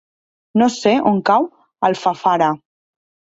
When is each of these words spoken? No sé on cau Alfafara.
No 0.61 0.67
sé 0.75 0.93
on 1.09 1.19
cau 1.31 1.45
Alfafara. 1.91 2.49